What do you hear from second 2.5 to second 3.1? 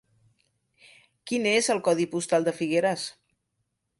Figueres?